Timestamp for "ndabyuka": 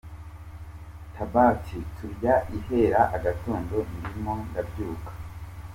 4.49-5.11